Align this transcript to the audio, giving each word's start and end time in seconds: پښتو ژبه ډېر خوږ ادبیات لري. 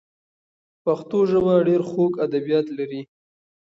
پښتو 0.83 1.17
ژبه 1.31 1.53
ډېر 1.67 1.81
خوږ 1.89 2.13
ادبیات 2.25 2.67
لري. 2.77 3.01